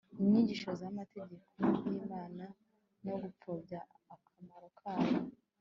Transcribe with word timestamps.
inyigisho 0.21 0.69
zamategeko 0.79 1.47
yImana 1.91 2.45
no 3.05 3.13
gupfobya 3.21 3.79
akamaro 4.15 4.67
kayo 4.79 5.17